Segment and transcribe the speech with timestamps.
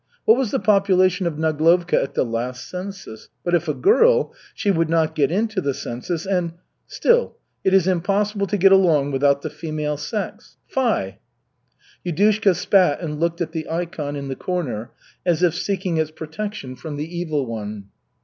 [0.25, 3.29] What was the population of Naglovka at the last census?
[3.43, 6.53] But if a girl, she would not get into the census, and
[6.87, 10.57] Still, it is impossible to get along without the female sex.
[10.67, 11.19] Fie!"
[12.03, 14.89] Yudushka spat and looked at the ikon in the corner,
[15.23, 17.89] as if seeking its protection from the Evil One.